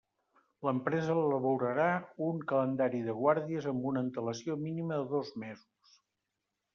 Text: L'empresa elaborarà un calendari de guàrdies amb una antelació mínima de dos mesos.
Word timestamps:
L'empresa 0.67 1.17
elaborarà 1.23 1.85
un 2.27 2.41
calendari 2.51 3.01
de 3.09 3.15
guàrdies 3.19 3.67
amb 3.73 3.85
una 3.93 4.03
antelació 4.07 4.57
mínima 4.63 4.97
de 5.03 5.07
dos 5.13 5.31
mesos. 5.45 5.93